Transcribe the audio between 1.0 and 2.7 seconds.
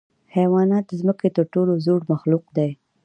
ځمکې تر ټولو زوړ مخلوق دی.